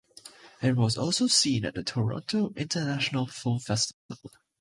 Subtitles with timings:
[0.63, 4.31] It was also seen at the Toronto International Film Festival.